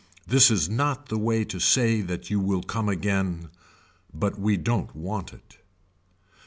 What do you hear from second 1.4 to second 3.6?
to say that you will come again.